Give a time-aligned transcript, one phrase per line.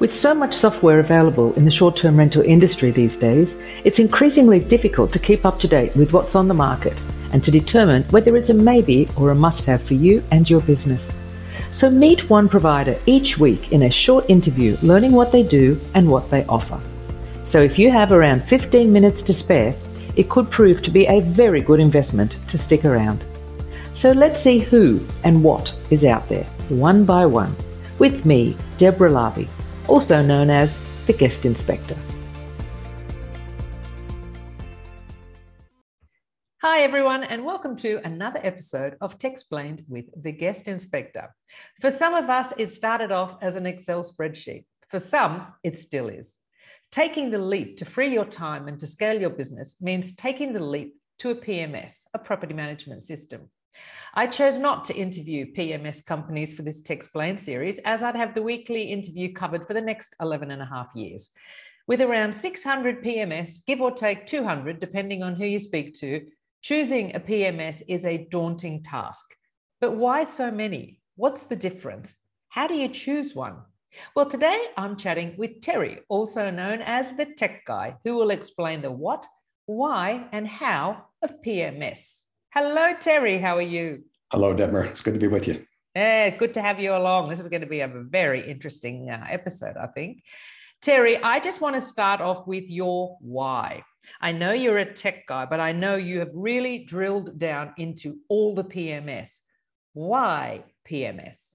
[0.00, 4.58] With so much software available in the short term rental industry these days, it's increasingly
[4.58, 6.98] difficult to keep up to date with what's on the market
[7.34, 10.62] and to determine whether it's a maybe or a must have for you and your
[10.62, 11.14] business.
[11.70, 16.10] So meet one provider each week in a short interview learning what they do and
[16.10, 16.80] what they offer.
[17.44, 19.74] So if you have around 15 minutes to spare,
[20.16, 23.22] it could prove to be a very good investment to stick around.
[23.92, 27.54] So let's see who and what is out there, one by one,
[27.98, 29.46] with me, Deborah Larby
[29.90, 31.98] also known as the guest innspector.
[36.62, 41.26] Hi, everyone, and welcome to another episode of Techsplained with the Guest Innspector.
[41.80, 44.64] For some of us, it started off as an Excel spreadsheet.
[44.88, 46.36] For some, it still is.
[46.92, 50.62] Taking the leap to free your time and to scale your business means taking the
[50.62, 53.50] leap to a PMS, a property management system.
[54.14, 58.42] I chose not to interview PMS companies for this Techsplained series, as I'd have the
[58.42, 61.30] weekly interview covered for the next 11 and a half years.
[61.86, 66.26] With around 600 PMS, give or take 200, depending on who you speak to,
[66.62, 69.26] choosing a PMS is a daunting task.
[69.80, 71.00] But why so many?
[71.16, 72.18] What's the difference?
[72.48, 73.58] How do you choose one?
[74.14, 78.82] Well, today I'm chatting with Terry, also known as the Tech Guy, who will explain
[78.82, 79.26] the what,
[79.66, 82.24] why, and how of PMS.
[82.52, 83.38] Hello, Terry.
[83.38, 84.02] How are you?
[84.32, 84.88] Hello, Deborah.
[84.88, 85.64] It's good to be with you.
[85.94, 87.28] Yeah, good to have you along.
[87.28, 90.24] This is going to be a very interesting uh, episode, I think.
[90.82, 93.84] Terry, I just want to start off with your why.
[94.20, 98.18] I know you're a tech guy, but I know you have really drilled down into
[98.28, 99.42] all the PMS.
[99.92, 101.54] Why PMS?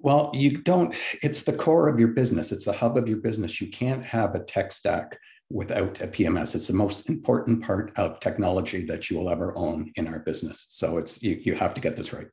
[0.00, 3.60] Well, you don't, it's the core of your business, it's the hub of your business.
[3.60, 5.16] You can't have a tech stack
[5.54, 6.56] without a PMS.
[6.56, 10.66] It's the most important part of technology that you will ever own in our business.
[10.68, 12.26] So it's you, you have to get this right.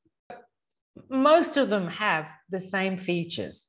[1.08, 3.68] Most of them have the same features.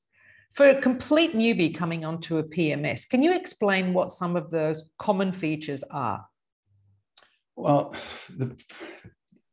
[0.55, 4.91] For a complete newbie coming onto a PMS, can you explain what some of those
[4.99, 6.25] common features are?
[7.55, 7.95] Well,
[8.35, 8.57] the,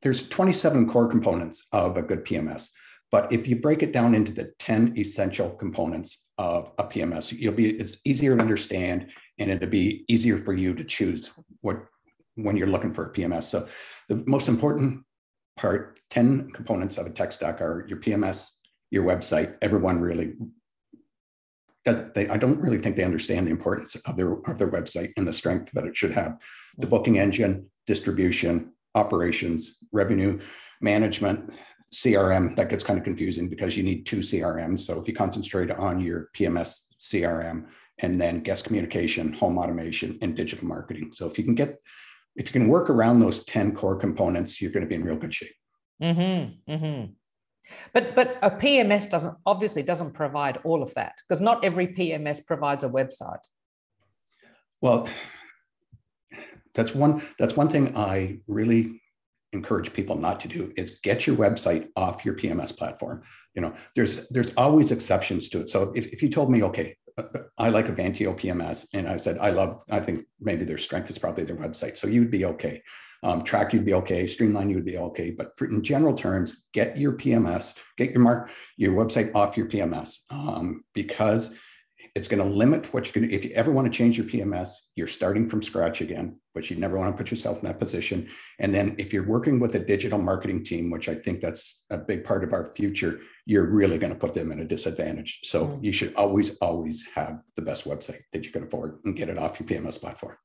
[0.01, 2.69] there's 27 core components of a good PMS.
[3.11, 7.53] But if you break it down into the 10 essential components of a PMS, you'll
[7.53, 9.07] be it's easier to understand
[9.39, 11.77] and it'll be easier for you to choose what
[12.35, 13.45] when you're looking for a PMS.
[13.45, 13.67] So
[14.07, 15.03] the most important
[15.57, 18.47] part, 10 components of a tech stack are your PMS,
[18.91, 19.57] your website.
[19.61, 20.33] Everyone really
[21.85, 25.13] does they I don't really think they understand the importance of their of their website
[25.17, 26.37] and the strength that it should have.
[26.77, 30.39] The booking engine, distribution, operations, revenue
[30.81, 31.51] management,
[31.93, 34.79] CRM, that gets kind of confusing because you need two CRMs.
[34.79, 37.65] So if you concentrate on your PMS CRM
[38.01, 41.11] and then guest communication, home automation, and digital marketing.
[41.13, 41.77] So if you can get,
[42.35, 45.17] if you can work around those 10 core components, you're going to be in real
[45.17, 45.53] good shape.
[46.01, 47.11] Mm-hmm, mm-hmm.
[47.93, 52.45] But but a PMS doesn't obviously doesn't provide all of that because not every PMS
[52.45, 53.43] provides a website.
[54.81, 55.07] Well,
[56.73, 59.01] that's one that's one thing I really
[59.51, 63.23] encourage people not to do is get your website off your PMS platform.
[63.55, 65.69] You know, there's there's always exceptions to it.
[65.69, 66.95] So if, if you told me, okay,
[67.57, 71.19] I like Avantio PMS, and I said I love, I think maybe their strength is
[71.19, 71.97] probably their website.
[71.97, 72.81] So you'd be okay.
[73.21, 74.27] Um, track you'd be okay.
[74.27, 75.31] Streamline you'd be okay.
[75.31, 79.67] But for, in general terms, get your PMS, get your mark your website off your
[79.67, 81.53] PMS um, because
[82.15, 84.71] it's going to limit what you can if you ever want to change your pms
[84.95, 88.27] you're starting from scratch again but you never want to put yourself in that position
[88.59, 91.97] and then if you're working with a digital marketing team which i think that's a
[91.97, 95.65] big part of our future you're really going to put them in a disadvantage so
[95.65, 95.83] mm-hmm.
[95.83, 99.37] you should always always have the best website that you can afford and get it
[99.37, 100.35] off your pms platform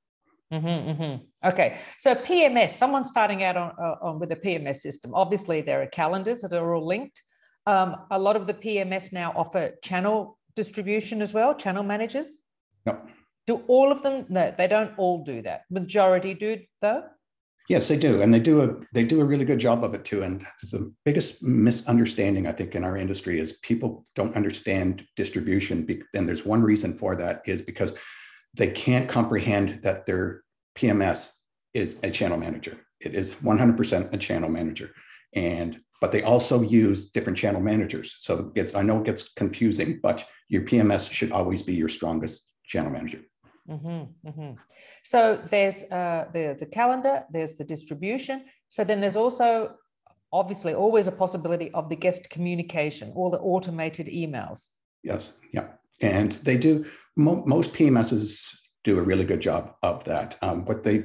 [0.53, 1.49] Mm-hmm, mm-hmm.
[1.49, 5.13] Okay, so PMS, someone starting out on, uh, on, with a PMS system.
[5.15, 7.23] Obviously, there are calendars that are all linked.
[7.67, 12.39] Um, a lot of the PMS now offer channel distribution as well, channel managers?
[12.87, 13.01] No.
[13.47, 14.27] Do all of them?
[14.29, 15.63] No, they don't all do that.
[15.71, 17.05] Majority do though.
[17.69, 20.05] Yes, they do, and they do a they do a really good job of it
[20.05, 20.23] too.
[20.23, 25.87] And the biggest misunderstanding I think in our industry is people don't understand distribution.
[26.15, 27.95] And there's one reason for that is because
[28.55, 30.43] they can't comprehend that their
[30.77, 31.33] PMS
[31.73, 32.79] is a channel manager.
[33.01, 34.91] It is 100% a channel manager,
[35.35, 38.17] and but they also use different channel managers.
[38.19, 41.89] So it gets I know it gets confusing, but your PMS should always be your
[41.99, 43.23] strongest channel manager.
[43.69, 44.53] Mm-hmm, mm-hmm.
[45.03, 45.19] So
[45.51, 48.45] there's uh, the, the calendar, there's the distribution.
[48.69, 49.49] So then there's also
[50.33, 54.69] obviously always a possibility of the guest communication, all the automated emails.
[55.03, 55.67] Yes, yeah.
[56.01, 56.85] And they do,
[57.17, 58.45] mo- most PMSs
[58.85, 60.37] do a really good job of that.
[60.41, 61.05] Um, what they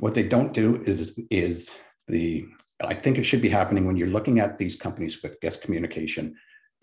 [0.00, 0.98] what they don't do is
[1.30, 1.70] is
[2.08, 2.44] the
[2.92, 6.34] I think it should be happening when you're looking at these companies with guest communication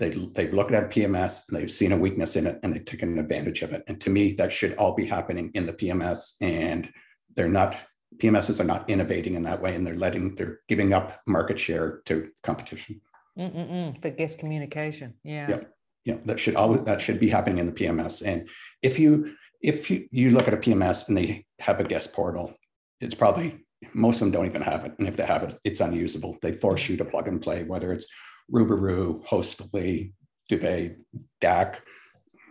[0.01, 3.19] They, they've looked at PMS and they've seen a weakness in it and they've taken
[3.19, 3.83] advantage of it.
[3.85, 6.37] And to me, that should all be happening in the PMS.
[6.41, 6.89] And
[7.35, 7.77] they're not,
[8.17, 12.01] PMSs are not innovating in that way and they're letting, they're giving up market share
[12.05, 12.99] to competition.
[13.37, 15.13] Mm-mm-mm, the guest communication.
[15.23, 15.49] Yeah.
[15.49, 15.59] Yeah.
[16.03, 16.17] Yeah.
[16.25, 18.25] That should always, that should be happening in the PMS.
[18.25, 18.49] And
[18.81, 22.55] if you, if you, you look at a PMS and they have a guest portal,
[23.01, 23.63] it's probably
[23.93, 24.93] most of them don't even have it.
[24.97, 26.39] And if they have it, it's unusable.
[26.41, 28.07] They force you to plug and play, whether it's
[28.51, 30.13] Ruberoo, Hostly,
[30.49, 30.95] Duve,
[31.41, 31.77] DAC,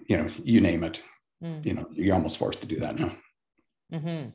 [0.07, 1.03] you know, you name it.
[1.43, 1.65] Mm.
[1.65, 3.13] You know, you're almost forced to do that now.
[3.93, 4.31] Mm-hmm.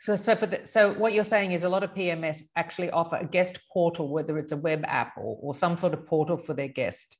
[0.00, 3.16] So, so for the, so what you're saying is a lot of PMS actually offer
[3.16, 6.54] a guest portal, whether it's a web app or, or some sort of portal for
[6.54, 7.16] their guest.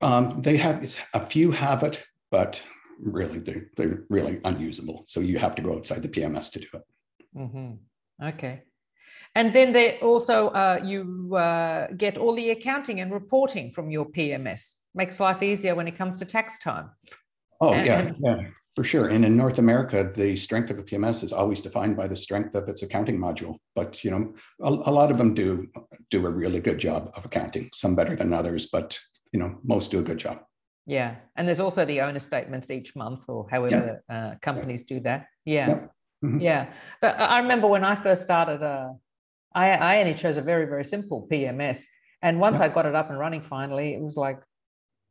[0.00, 2.62] Um, they have a few have it, but
[2.98, 5.04] really they're they're really unusable.
[5.06, 6.82] So you have to go outside the PMS to do it.
[7.36, 8.26] Mm-hmm.
[8.26, 8.62] Okay.
[9.34, 14.06] And then they also uh, you uh, get all the accounting and reporting from your
[14.06, 14.74] PMS.
[14.94, 16.90] Makes life easier when it comes to tax time.
[17.60, 19.08] Oh and, yeah, yeah, for sure.
[19.08, 22.54] And in North America, the strength of a PMS is always defined by the strength
[22.54, 23.56] of its accounting module.
[23.74, 25.66] But you know, a, a lot of them do
[26.10, 27.70] do a really good job of accounting.
[27.74, 28.98] Some better than others, but
[29.32, 30.42] you know, most do a good job.
[30.86, 34.16] Yeah, and there's also the owner statements each month, or however yeah.
[34.16, 34.96] uh, companies yeah.
[34.96, 35.26] do that.
[35.44, 35.86] Yeah, yeah.
[36.24, 36.40] Mm-hmm.
[36.40, 36.72] yeah.
[37.00, 38.62] But I remember when I first started.
[38.62, 38.90] Uh,
[39.54, 41.84] I, I only chose a very, very simple PMS.
[42.22, 44.40] And once I got it up and running finally, it was like,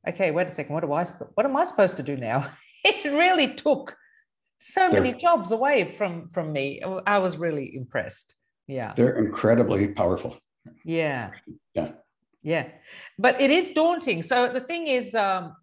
[0.07, 1.05] okay, wait a second, what do I
[1.35, 2.51] what am I supposed to do now?
[2.83, 3.95] it really took
[4.59, 6.81] so they're, many jobs away from from me.
[7.05, 8.35] I was really impressed.
[8.67, 8.93] Yeah.
[8.95, 10.37] They're incredibly powerful.
[10.85, 11.31] Yeah.
[11.73, 11.91] Yeah.
[12.41, 12.67] Yeah.
[13.19, 14.23] But it is daunting.
[14.23, 15.55] So the thing is, um,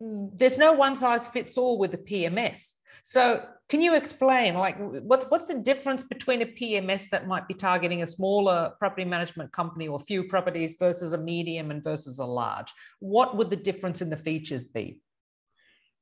[0.00, 2.72] there's no one size fits all with the PMS.
[3.02, 7.54] So can you explain, like, what, what's the difference between a PMS that might be
[7.54, 12.26] targeting a smaller property management company or few properties versus a medium and versus a
[12.26, 12.72] large?
[13.00, 14.98] What would the difference in the features be?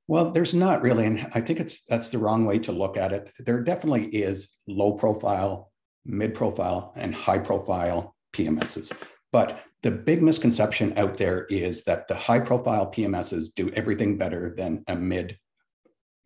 [0.09, 3.13] Well, there's not really, and I think it's that's the wrong way to look at
[3.13, 3.31] it.
[3.39, 5.71] There definitely is low profile,
[6.05, 8.93] mid profile, and high profile PMSs.
[9.31, 14.53] But the big misconception out there is that the high profile PMSs do everything better
[14.57, 15.39] than a mid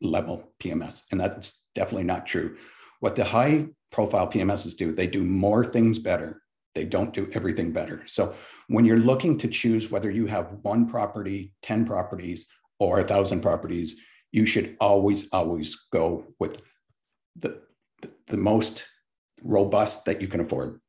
[0.01, 1.05] level PMS.
[1.11, 2.57] And that's definitely not true.
[3.01, 6.43] What the high profile PMSs do, they do more things better.
[6.75, 8.03] They don't do everything better.
[8.07, 8.35] So
[8.69, 12.47] when you're looking to choose whether you have one property, 10 properties,
[12.79, 14.01] or a thousand properties,
[14.33, 16.61] you should always, always go with
[17.37, 17.63] the,
[18.03, 18.87] the, the most
[19.43, 20.81] robust that you can afford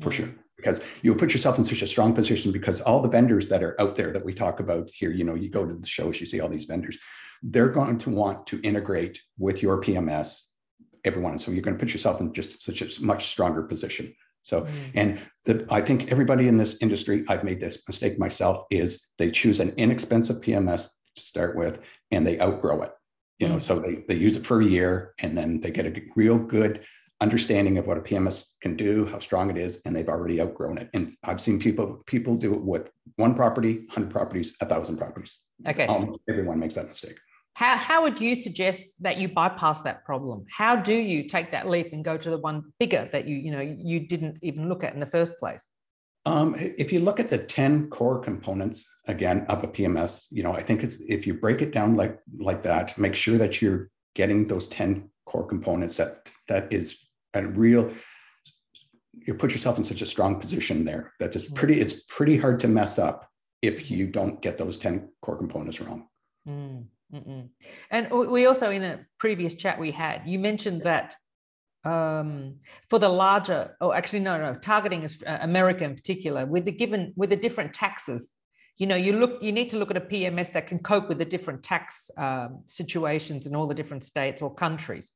[0.00, 0.24] for mm-hmm.
[0.24, 3.62] sure because you'll put yourself in such a strong position because all the vendors that
[3.62, 6.20] are out there that we talk about here you know you go to the shows
[6.20, 6.98] you see all these vendors
[7.42, 10.40] they're going to want to integrate with your PMS,
[11.04, 11.38] everyone.
[11.38, 14.14] So you're going to put yourself in just such a much stronger position.
[14.42, 14.90] So, mm.
[14.94, 19.30] and the, I think everybody in this industry, I've made this mistake myself, is they
[19.30, 21.80] choose an inexpensive PMS to start with
[22.10, 22.92] and they outgrow it.
[23.38, 23.60] You know, mm.
[23.60, 26.84] so they, they use it for a year and then they get a real good
[27.20, 30.78] understanding of what a PMS can do, how strong it is, and they've already outgrown
[30.78, 30.90] it.
[30.92, 35.40] And I've seen people people do it with one property, hundred properties, a thousand properties.
[35.66, 37.16] Okay, Almost everyone makes that mistake.
[37.54, 40.44] How, how would you suggest that you bypass that problem?
[40.50, 43.50] How do you take that leap and go to the one bigger that you you
[43.50, 45.64] know you didn't even look at in the first place?
[46.26, 50.52] Um, if you look at the 10 core components again of a PMS, you know,
[50.52, 53.90] I think it's if you break it down like like that, make sure that you're
[54.14, 57.05] getting those 10 core components that that is
[57.44, 57.92] a real
[59.26, 62.60] you put yourself in such a strong position there that it's pretty it's pretty hard
[62.60, 63.28] to mess up
[63.62, 66.06] if you don't get those 10 core components wrong.
[66.46, 66.84] Mm.
[67.12, 67.48] Mm-mm.
[67.90, 71.14] And we also, in a previous chat we had, you mentioned that
[71.84, 72.56] um,
[72.90, 77.12] for the larger, oh, actually, no, no, targeting uh, America in particular, with the given,
[77.16, 78.32] with the different taxes,
[78.76, 81.18] you know, you look, you need to look at a PMS that can cope with
[81.18, 85.12] the different tax um, situations in all the different states or countries.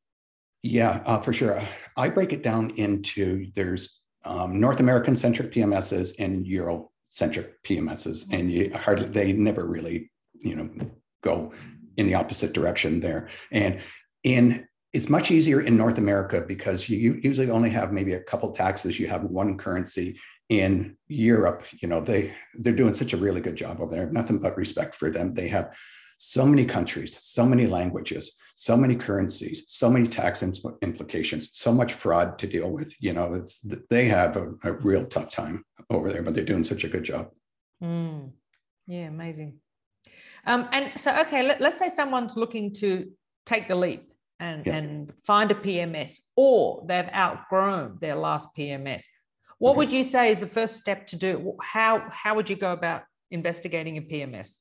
[0.62, 1.62] Yeah, uh, for sure.
[1.96, 8.32] I break it down into there's um, North American centric PMSs and Euro centric PMSs,
[8.32, 10.70] and you hardly they never really, you know,
[11.22, 11.52] go
[11.96, 13.28] in the opposite direction there.
[13.50, 13.80] And
[14.22, 18.50] in it's much easier in North America because you usually only have maybe a couple
[18.52, 18.98] taxes.
[18.98, 20.18] You have one currency.
[20.48, 24.10] In Europe, you know they they're doing such a really good job over there.
[24.10, 25.32] Nothing but respect for them.
[25.32, 25.72] They have
[26.22, 31.94] so many countries, so many languages, so many currencies, so many tax implications, so much
[31.94, 32.94] fraud to deal with.
[33.00, 36.62] You know, it's they have a, a real tough time over there, but they're doing
[36.62, 37.30] such a good job.
[37.82, 38.32] Mm.
[38.86, 39.60] Yeah, amazing.
[40.46, 43.10] Um, and so, okay, let, us say someone's looking to
[43.46, 44.78] take the leap and, yes.
[44.78, 49.04] and find a PMS, or they've outgrown their last PMS.
[49.58, 49.78] What okay.
[49.78, 51.56] would you say is the first step to do?
[51.62, 54.60] How, how would you go about investigating a PMS?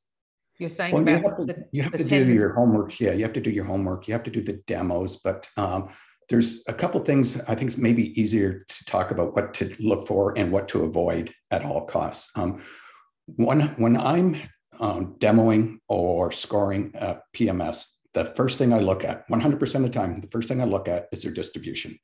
[0.59, 2.99] You're saying Well, you about have to, the, you have to 10 do your homework.
[2.99, 4.07] Yeah, you have to do your homework.
[4.07, 5.89] You have to do the demos, but um,
[6.27, 10.05] there's a couple things I think it's maybe easier to talk about what to look
[10.05, 12.29] for and what to avoid at all costs.
[12.35, 12.61] Um,
[13.37, 14.35] when, when I'm
[14.81, 19.89] um, demoing or scoring a PMS, the first thing I look at 100% of the
[19.89, 21.97] time, the first thing I look at is their distribution.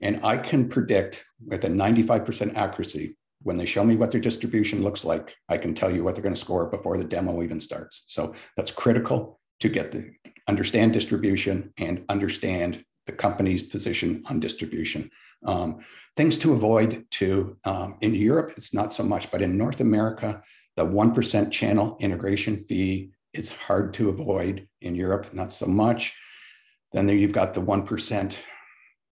[0.00, 4.82] And I can predict with a 95% accuracy when they show me what their distribution
[4.82, 7.60] looks like, I can tell you what they're going to score before the demo even
[7.60, 8.02] starts.
[8.08, 10.10] So that's critical to get the
[10.48, 15.12] understand distribution and understand the company's position on distribution.
[15.44, 15.78] Um,
[16.16, 20.42] things to avoid to um, in Europe, it's not so much, but in North America,
[20.74, 26.16] the 1% channel integration fee is hard to avoid in Europe, not so much.
[26.92, 28.36] Then there you've got the 1%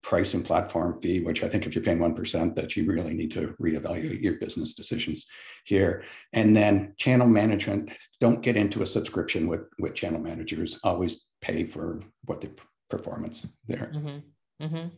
[0.02, 3.30] price and platform fee, which I think if you're paying 1%, that you really need
[3.32, 5.26] to reevaluate your business decisions
[5.64, 6.04] here.
[6.32, 7.90] And then channel management,
[8.20, 10.78] don't get into a subscription with, with channel managers.
[10.82, 12.50] Always pay for what the
[12.90, 13.92] performance there.
[13.94, 14.64] Mm-hmm.
[14.64, 14.88] Mm-hmm.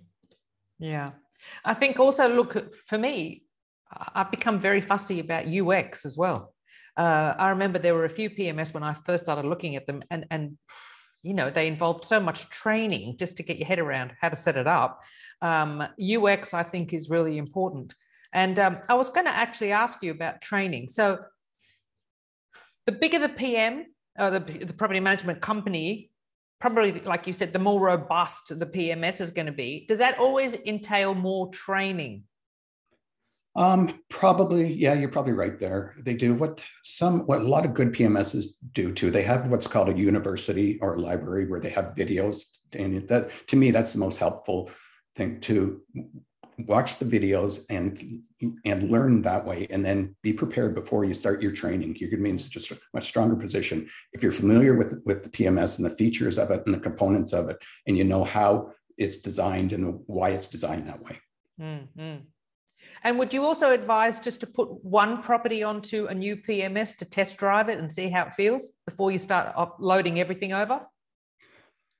[0.79, 1.11] Yeah.
[1.65, 3.43] I think also, look, for me,
[4.15, 6.55] I've become very fussy about UX as well.
[6.97, 10.01] Uh, I remember there were a few PMS when I first started looking at them,
[10.11, 10.57] and, and
[11.25, 14.37] you know, they involved so much training just to get your head around how to
[14.37, 15.02] set it up.
[15.40, 17.95] Um, UX, I think, is really important.
[18.33, 20.88] And um, I was going to actually ask you about training.
[20.88, 21.19] So,
[22.87, 23.87] the bigger the PM,
[24.19, 26.11] or the, the property management company,
[26.61, 29.87] probably, like you said, the more robust the PMS is going to be.
[29.88, 32.25] Does that always entail more training?
[33.57, 35.95] Um, probably, yeah, you're probably right there.
[35.99, 39.11] They do what some, what a lot of good PMSs do too.
[39.11, 43.31] They have what's called a university or a library where they have videos, and that
[43.49, 44.71] to me that's the most helpful
[45.15, 45.81] thing to
[46.59, 48.23] watch the videos and
[48.65, 51.97] and learn that way, and then be prepared before you start your training.
[51.97, 55.23] You're going to be in just a much stronger position if you're familiar with with
[55.23, 58.25] the PMS and the features of it and the components of it, and you know
[58.25, 61.21] how it's designed and why it's designed that way.
[61.61, 62.17] Mm-hmm.
[63.03, 67.05] And would you also advise just to put one property onto a new PMS to
[67.05, 70.81] test drive it and see how it feels before you start uploading everything over?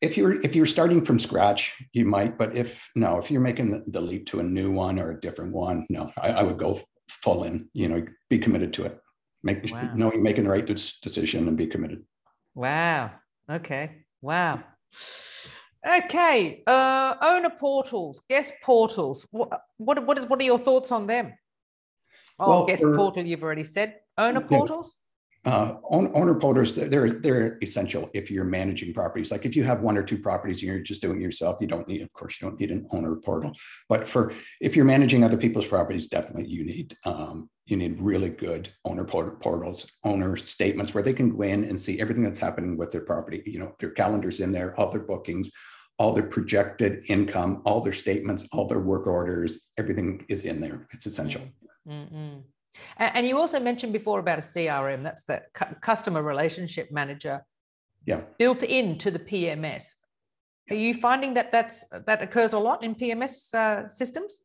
[0.00, 2.37] If you're if you're starting from scratch, you might.
[2.37, 5.53] But if no, if you're making the leap to a new one or a different
[5.53, 7.69] one, no, I, I would go full in.
[7.73, 9.00] You know, be committed to it.
[9.43, 9.93] Make wow.
[9.95, 12.05] know you're making the right decision and be committed.
[12.55, 13.12] Wow.
[13.50, 14.05] Okay.
[14.21, 14.62] Wow.
[15.87, 19.26] Okay, uh, owner portals, guest portals.
[19.31, 21.35] What, what, what, is, what are your thoughts on them?
[22.38, 23.97] Oh, well, guest for, portal, you've already said.
[24.17, 24.97] Owner yeah, portals?
[25.45, 29.31] Uh, owner portals, they're, they're essential if you're managing properties.
[29.31, 31.67] Like if you have one or two properties and you're just doing it yourself, you
[31.67, 33.53] don't need, of course, you don't need an owner portal.
[33.91, 38.31] But for if you're managing other people's properties, definitely you need um, you need really
[38.31, 42.79] good owner portals, owner statements where they can go in and see everything that's happening
[42.79, 43.43] with their property.
[43.45, 45.50] You know, their calendars in there, all their bookings,
[45.99, 50.87] all their projected income, all their statements, all their work orders, everything is in there.
[50.93, 51.43] It's essential.
[51.89, 52.41] Mm-hmm.
[52.99, 55.43] And you also mentioned before about a CRM, that's the
[55.81, 57.45] customer relationship manager.
[58.07, 58.23] Yeah.
[58.39, 59.95] Built into the PMS.
[60.71, 64.43] Are you finding that that's that occurs a lot in PMS uh, systems?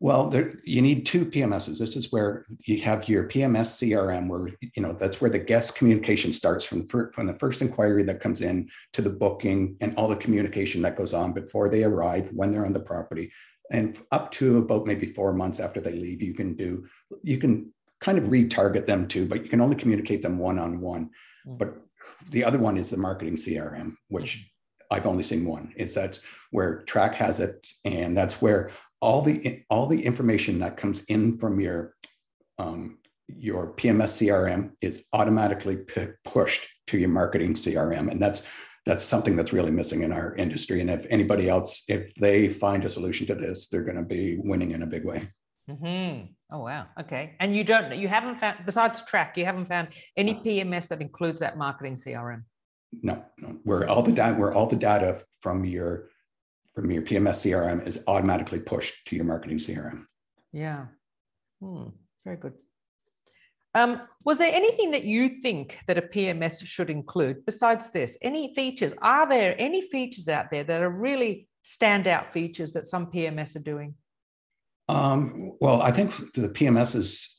[0.00, 1.78] Well, there, you need two PMSs.
[1.78, 5.76] This is where you have your PMS CRM, where you know that's where the guest
[5.76, 9.96] communication starts from the, from the first inquiry that comes in to the booking and
[9.96, 13.32] all the communication that goes on before they arrive, when they're on the property,
[13.70, 16.20] and up to about maybe four months after they leave.
[16.20, 16.86] You can do
[17.22, 20.80] you can kind of retarget them too, but you can only communicate them one on
[20.80, 21.10] one.
[21.46, 21.76] But
[22.30, 24.94] the other one is the marketing CRM, which mm-hmm.
[24.94, 25.72] I've only seen one.
[25.76, 26.20] Is that's
[26.50, 28.70] where Track has it, and that's where
[29.04, 31.94] all the all the information that comes in from your
[32.58, 38.44] um, your PMS CRM is automatically p- pushed to your marketing CRM, and that's
[38.86, 40.80] that's something that's really missing in our industry.
[40.80, 44.38] And if anybody else, if they find a solution to this, they're going to be
[44.38, 45.28] winning in a big way.
[45.70, 46.32] Mm-hmm.
[46.50, 46.86] Oh wow.
[47.00, 47.34] Okay.
[47.40, 51.40] And you don't, you haven't found besides Track, you haven't found any PMS that includes
[51.40, 52.42] that marketing CRM.
[53.02, 53.48] No, no.
[53.64, 56.10] Where all the data, where all the data from your
[56.74, 60.06] from your PMS CRM is automatically pushed to your marketing CRM.
[60.52, 60.86] Yeah.
[61.62, 61.88] Hmm.
[62.24, 62.54] Very good.
[63.74, 68.16] Um, was there anything that you think that a PMS should include besides this?
[68.22, 68.94] Any features?
[69.02, 73.60] Are there any features out there that are really standout features that some PMS are
[73.60, 73.94] doing?
[74.88, 77.36] Um, well, I think the PMS is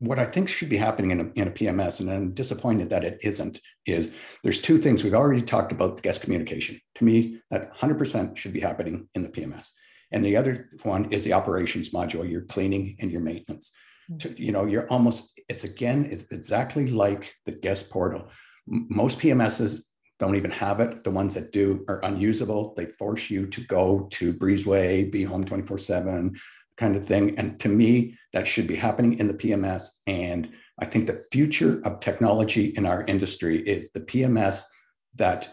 [0.00, 3.04] what I think should be happening in a, in a PMS, and I'm disappointed that
[3.04, 4.10] it isn't, is
[4.44, 5.02] there's two things.
[5.02, 6.80] We've already talked about the guest communication.
[6.96, 9.70] To me, that 100% should be happening in the PMS.
[10.12, 13.72] And the other one is the operations module, your cleaning and your maintenance.
[14.10, 14.34] Mm-hmm.
[14.34, 18.30] to, you know, you're almost, it's again, it's exactly like the guest portal.
[18.72, 19.82] M- Most PMSs
[20.18, 21.04] don't even have it.
[21.04, 22.74] The ones that do are unusable.
[22.74, 26.34] They force you to go to Breezeway, be home 24 7
[26.78, 27.38] kind of thing.
[27.38, 29.88] And to me, that should be happening in the PMS.
[30.06, 34.62] And I think the future of technology in our industry is the PMS
[35.16, 35.50] that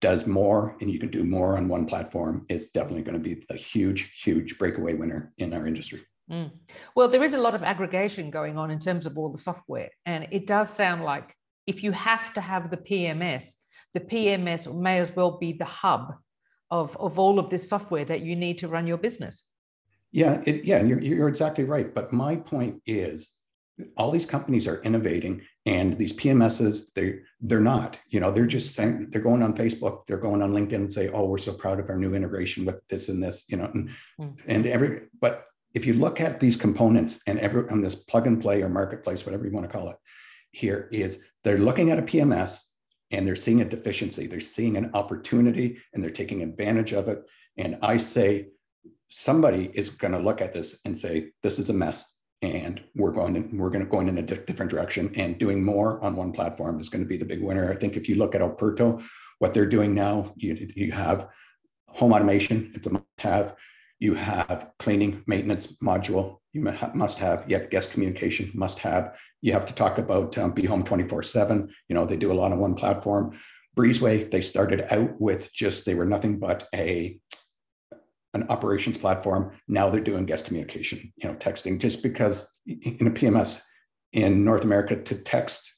[0.00, 3.44] does more and you can do more on one platform is definitely going to be
[3.50, 6.02] a huge, huge breakaway winner in our industry.
[6.30, 6.52] Mm.
[6.94, 9.90] Well, there is a lot of aggregation going on in terms of all the software.
[10.06, 11.34] And it does sound like
[11.66, 13.54] if you have to have the PMS,
[13.92, 16.14] the PMS may as well be the hub
[16.70, 19.44] of, of all of this software that you need to run your business.
[20.10, 21.94] Yeah, it, yeah, you're, you're exactly right.
[21.94, 23.38] But my point is
[23.96, 28.74] all these companies are innovating and these pms's they they're not you know they're just
[28.74, 31.78] saying they're going on facebook they're going on linkedin and say oh we're so proud
[31.78, 34.36] of our new integration with this and this you know and, mm.
[34.46, 38.40] and every but if you look at these components and every on this plug and
[38.40, 39.96] play or marketplace whatever you want to call it
[40.50, 42.62] here is they're looking at a pms
[43.10, 47.22] and they're seeing a deficiency they're seeing an opportunity and they're taking advantage of it
[47.56, 48.48] and i say
[49.08, 53.10] somebody is going to look at this and say this is a mess and we're
[53.10, 56.32] going to, we're going to go in a different direction and doing more on one
[56.32, 57.72] platform is going to be the big winner.
[57.72, 59.02] I think if you look at Operto,
[59.38, 61.28] what they're doing now, you, you have
[61.88, 63.54] home automation, it's a must have.
[63.98, 66.60] You have cleaning maintenance module, you
[66.94, 67.44] must have.
[67.48, 69.16] You have guest communication, must have.
[69.42, 71.68] You have to talk about um, Be Home 24 7.
[71.88, 73.38] You know, they do a lot on one platform.
[73.76, 77.20] Breezeway, they started out with just, they were nothing but a
[78.34, 79.52] an operations platform.
[79.66, 83.60] Now they're doing guest communication, you know, texting, just because in a PMS
[84.12, 85.74] in North America to text,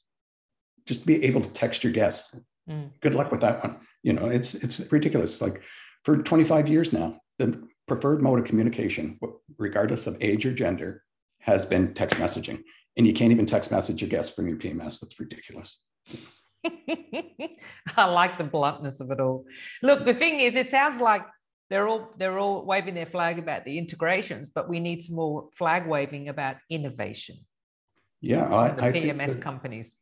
[0.85, 2.35] just be able to text your guests.
[2.69, 2.91] Mm.
[3.01, 3.77] Good luck with that one.
[4.03, 5.41] You know, it's it's ridiculous.
[5.41, 5.61] Like
[6.03, 9.19] for 25 years now, the preferred mode of communication,
[9.57, 11.03] regardless of age or gender,
[11.39, 12.63] has been text messaging.
[12.97, 14.99] And you can't even text message a guest from your PMS.
[14.99, 15.81] That's ridiculous.
[17.97, 19.45] I like the bluntness of it all.
[19.81, 21.23] Look, the thing is, it sounds like
[21.71, 25.47] they're all they're all waving their flag about the integrations, but we need some more
[25.55, 27.37] flag waving about innovation.
[28.19, 29.95] Yeah, I, the I PMS companies.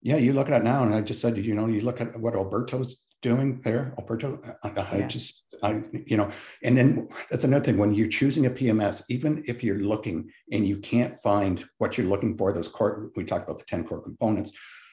[0.00, 2.18] Yeah, you look at it now, and I just said, you know, you look at
[2.18, 3.94] what Operto's doing there.
[4.00, 5.06] Operto, I, I yeah.
[5.06, 6.32] just, I, you know,
[6.64, 7.76] and then that's another thing.
[7.76, 12.08] When you're choosing a PMS, even if you're looking and you can't find what you're
[12.08, 14.52] looking for, those core, we talked about the 10 core components,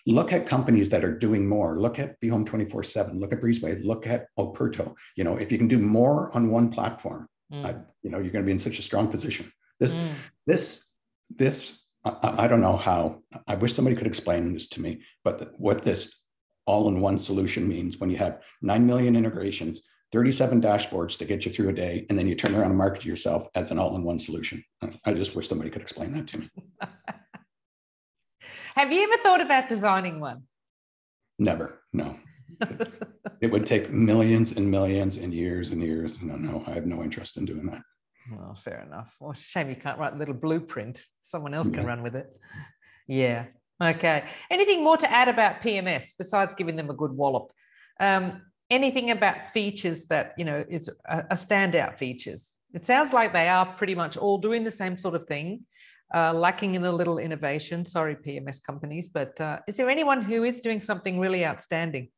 [0.09, 1.79] look at companies that are doing more.
[1.79, 3.19] Look at Be Home 24 7.
[3.19, 3.83] Look at Breezeway.
[3.83, 4.95] Look at Operto.
[5.15, 7.65] You know, if you can do more on one platform, mm.
[7.65, 9.51] uh, you know, you're going to be in such a strong position.
[9.79, 10.09] This, mm.
[10.47, 10.85] this,
[11.29, 13.21] this, I, I, don't know how.
[13.47, 15.01] I wish somebody could explain this to me.
[15.23, 16.23] But the, what this
[16.65, 21.69] all-in-one solution means when you have nine million integrations, 37 dashboards to get you through
[21.69, 24.63] a day, and then you turn around and market yourself as an all-in-one solution.
[25.05, 26.49] I just wish somebody could explain that to me.
[28.79, 30.43] Have you ever thought about designing one?
[31.37, 31.81] Never.
[31.91, 32.15] No.
[33.41, 36.21] it would take millions and millions and years and years.
[36.21, 37.81] No, no, I have no interest in doing that.
[38.31, 39.13] Well, fair enough.
[39.19, 41.03] Well, shame you can't write a little blueprint.
[41.23, 41.75] Someone else yeah.
[41.75, 42.27] can run with it.
[43.05, 43.47] Yeah.
[43.83, 44.23] Okay.
[44.49, 47.51] Anything more to add about PMS besides giving them a good wallop?
[47.99, 52.59] Um, anything about features that you know is a, a standout features?
[52.73, 55.65] It sounds like they are pretty much all doing the same sort of thing
[56.13, 57.85] uh, lacking in a little innovation.
[57.85, 62.09] Sorry, PMS companies, but uh, is there anyone who is doing something really outstanding?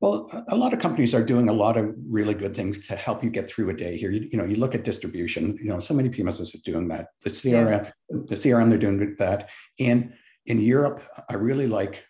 [0.00, 3.24] Well, a lot of companies are doing a lot of really good things to help
[3.24, 4.10] you get through a day here.
[4.10, 7.08] You, you know, you look at distribution, you know, so many PMSs are doing that.
[7.22, 7.90] The CRM, yeah.
[8.10, 9.48] the CRM, they're doing that.
[9.80, 10.12] And
[10.44, 12.04] in Europe, I really like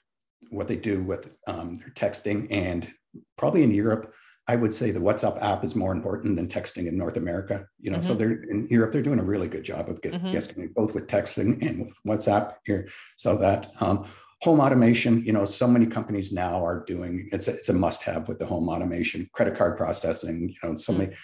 [0.51, 2.49] what they do with um, their texting.
[2.51, 2.93] And
[3.39, 4.12] probably in Europe,
[4.48, 7.66] I would say the WhatsApp app is more important than texting in North America.
[7.80, 8.06] You know, mm-hmm.
[8.06, 10.66] so they're in Europe, they're doing a really good job of getting mm-hmm.
[10.74, 12.88] both with texting and with WhatsApp here.
[13.16, 14.06] So that um,
[14.42, 18.28] home automation, you know, so many companies now are doing it's a, it's a must-have
[18.28, 20.50] with the home automation, credit card processing.
[20.50, 21.02] You know, so mm-hmm.
[21.02, 21.16] many.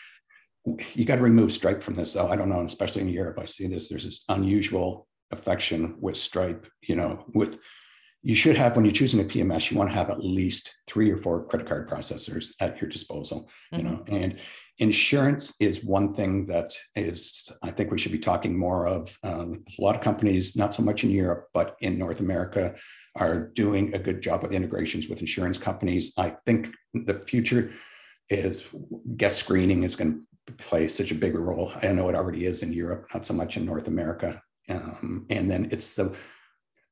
[0.94, 2.28] You got to remove Stripe from this, though.
[2.28, 3.88] I don't know, especially in Europe, I see this.
[3.88, 6.66] There's this unusual affection with Stripe.
[6.82, 7.58] You know, with
[8.22, 11.11] you should have when you're choosing a PMS, you want to have at least three
[11.11, 13.48] or four credit card processors at your disposal.
[13.72, 13.76] Mm-hmm.
[13.76, 14.38] You know, and
[14.78, 19.16] insurance is one thing that is I think we should be talking more of.
[19.24, 22.74] Um, a lot of companies, not so much in Europe, but in North America,
[23.16, 26.14] are doing a good job with integrations with insurance companies.
[26.16, 27.72] I think the future
[28.30, 28.64] is
[29.16, 31.72] guest screening is going to play such a bigger role.
[31.82, 34.40] I know it already is in Europe, not so much in North America.
[34.68, 36.14] Um, and then it's the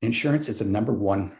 [0.02, 1.32] insurance is a number one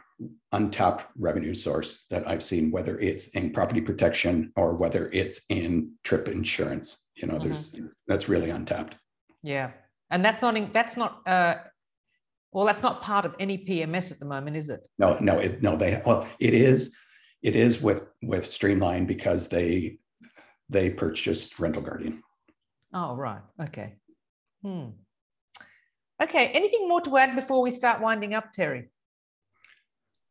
[0.51, 5.93] untapped revenue source that I've seen, whether it's in property protection or whether it's in
[6.03, 7.07] trip insurance.
[7.15, 7.47] You know, mm-hmm.
[7.47, 8.95] there's that's really untapped.
[9.43, 9.71] Yeah,
[10.11, 11.55] And that's not in, that's not uh,
[12.51, 14.81] well, that's not part of any PMS at the moment, is it?
[14.99, 15.75] No, no, it, no.
[15.75, 16.93] They well, it is,
[17.41, 19.97] it is with with Streamline because they
[20.69, 22.21] they purchased Rental Guardian.
[22.93, 23.95] Oh right, okay.
[24.63, 24.89] Hmm.
[26.21, 26.47] Okay.
[26.49, 28.89] Anything more to add before we start winding up, Terry?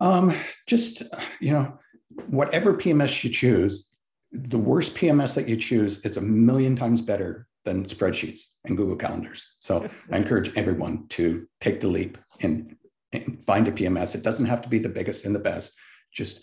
[0.00, 0.34] Um,
[0.66, 1.02] just
[1.40, 1.78] you know,
[2.28, 3.90] whatever PMS you choose,
[4.32, 8.96] the worst PMS that you choose is a million times better than spreadsheets and Google
[8.96, 9.54] Calendars.
[9.58, 12.76] So I encourage everyone to take the leap and,
[13.12, 14.14] and, find a PMS.
[14.14, 15.78] It doesn't have to be the biggest and the best.
[16.12, 16.40] Just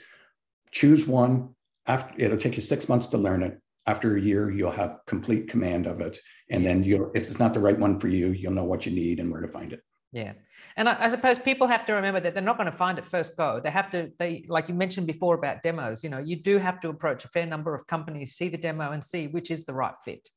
[0.71, 1.55] choose one.
[1.87, 3.59] After it'll take you six months to learn it.
[3.85, 6.19] After a year, you'll have complete command of it.
[6.49, 8.91] And then you'll, if it's not the right one for you, you'll know what you
[8.91, 9.81] need and where to find it.
[10.13, 10.33] Yeah.
[10.77, 13.05] And I, I, suppose people have to remember that they're not going to find it
[13.05, 13.59] first go.
[13.61, 16.79] They have to, they, like you mentioned before about demos, you know, you do have
[16.81, 19.73] to approach a fair number of companies, see the demo and see which is the
[19.73, 20.29] right fit.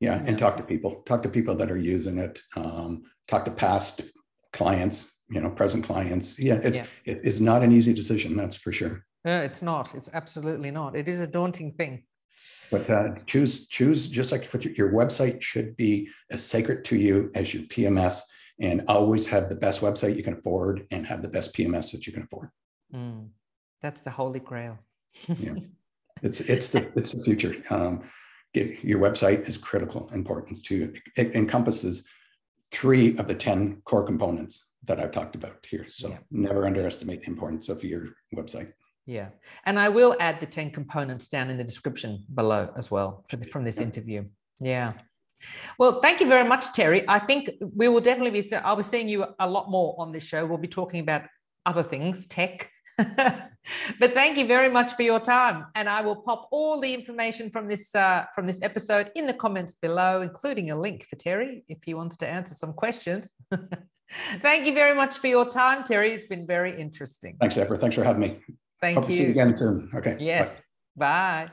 [0.00, 0.20] Yeah.
[0.26, 2.42] And talk to people, talk to people that are using it.
[2.56, 4.02] Um, talk to past
[4.52, 6.36] clients, you know, present clients.
[6.38, 6.58] Yeah.
[6.62, 6.86] It's, yeah.
[7.04, 8.36] It, it's not an easy decision.
[8.36, 9.04] That's for sure.
[9.24, 9.94] No, it's not.
[9.94, 10.96] It's absolutely not.
[10.96, 12.02] It is a daunting thing.
[12.72, 16.96] But uh, choose, choose just like with your, your website should be as sacred to
[16.96, 18.22] you as your PMS
[18.60, 22.06] and always have the best website you can afford and have the best PMS that
[22.06, 22.48] you can afford.
[22.94, 23.28] Mm,
[23.82, 24.78] that's the holy grail.
[25.28, 25.52] yeah,
[26.22, 27.54] it's it's the it's the future.
[27.68, 28.04] Um,
[28.54, 32.08] get, your website is critical, important to it encompasses
[32.70, 35.86] three of the ten core components that I've talked about here.
[35.90, 36.18] So yeah.
[36.30, 38.72] never underestimate the importance of your website.
[39.06, 39.28] Yeah,
[39.66, 43.44] and I will add the ten components down in the description below as well the,
[43.44, 44.24] from this interview.
[44.60, 44.92] Yeah.
[45.78, 47.04] Well, thank you very much, Terry.
[47.08, 50.22] I think we will definitely be, I'll be seeing you a lot more on this
[50.22, 50.46] show.
[50.46, 51.22] We'll be talking about
[51.66, 52.70] other things, tech.
[52.96, 55.66] but thank you very much for your time.
[55.74, 59.34] And I will pop all the information from this uh, from this episode in the
[59.34, 63.32] comments below, including a link for Terry if he wants to answer some questions.
[64.42, 66.12] thank you very much for your time, Terry.
[66.12, 67.36] It's been very interesting.
[67.40, 67.78] Thanks, Ephra.
[67.80, 68.40] Thanks for having me.
[68.82, 69.10] Thank Hope you.
[69.12, 69.90] to see you again soon.
[69.94, 70.16] Okay.
[70.18, 70.60] Yes.
[70.96, 71.46] Bye.
[71.46, 71.52] Bye.